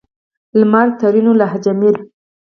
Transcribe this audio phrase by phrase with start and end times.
[0.59, 1.95] لمر؛ ترينو لهجه مير